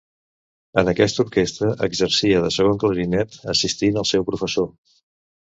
[0.81, 4.69] En aquesta orquestra exercia de segon clarinet assistint al seu professor.